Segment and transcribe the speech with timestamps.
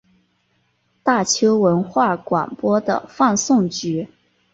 [1.03, 4.07] 大邱文化广播的放送局。